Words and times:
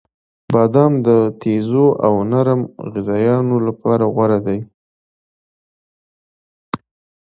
•بادام 0.53 0.93
د 1.07 1.09
تیزو 1.41 1.85
او 2.05 2.13
نرم 2.31 2.61
غذایانو 2.91 3.55
لپاره 3.67 4.05
غوره 4.13 4.39
دی. 4.45 4.59